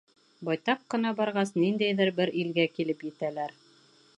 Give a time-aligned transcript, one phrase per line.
[0.47, 3.55] Байтаҡ ҡына барғас, ниндәйҙер бер илгә килеп етәләр.